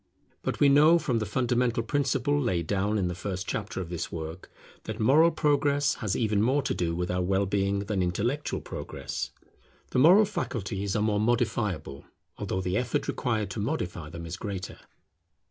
But 0.41 0.59
we 0.59 0.67
know 0.67 0.97
from 0.97 1.19
the 1.19 1.27
fundamental 1.27 1.83
principle 1.83 2.41
laid 2.41 2.65
down 2.65 2.97
in 2.97 3.07
the 3.07 3.13
first 3.13 3.45
chapter 3.47 3.79
of 3.79 3.89
this 3.89 4.11
work, 4.11 4.49
that 4.85 4.99
moral 4.99 5.29
progress 5.29 5.93
has 6.01 6.15
even 6.15 6.41
more 6.41 6.63
to 6.63 6.73
do 6.73 6.95
with 6.95 7.11
our 7.11 7.21
well 7.21 7.45
being 7.45 7.81
than 7.81 8.01
intellectual 8.01 8.61
progress. 8.61 9.29
The 9.91 9.99
moral 9.99 10.25
faculties 10.25 10.95
are 10.95 11.03
more 11.03 11.19
modifiable, 11.19 12.05
although 12.39 12.61
the 12.61 12.77
effort 12.77 13.07
required 13.07 13.51
to 13.51 13.59
modify 13.59 14.09
them 14.09 14.25
is 14.25 14.37
greater. 14.37 14.79